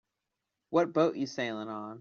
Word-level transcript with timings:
What 0.71 0.93
boat 0.93 1.15
you 1.15 1.27
sailing 1.27 1.69
on? 1.69 1.89